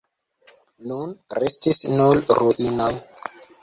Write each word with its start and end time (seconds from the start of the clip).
Nun 0.93 1.13
restis 1.43 1.85
nur 1.95 2.25
ruinoj. 2.43 2.93